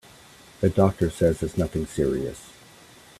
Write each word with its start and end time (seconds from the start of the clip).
The 0.61 0.69
doctor 0.71 1.11
says 1.11 1.43
it's 1.43 1.59
nothing 1.59 1.85
serious. 1.85 2.49